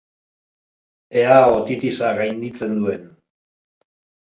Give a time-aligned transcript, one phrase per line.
[1.21, 3.07] Ea otitisa gainditzen duen!